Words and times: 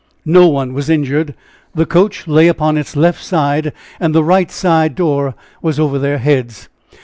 No 0.25 0.47
one 0.47 0.73
was 0.73 0.89
injured; 0.89 1.35
the 1.75 1.85
coach 1.85 2.27
lay 2.27 2.47
upon 2.47 2.75
its 2.75 2.95
left 2.95 3.23
side, 3.23 3.71
and 3.99 4.15
the 4.15 4.23
right 4.23 4.49
side 4.49 4.95
door 4.95 5.35
was 5.61 5.79
over 5.79 5.99
their 5.99 6.17
heads. 6.17 6.69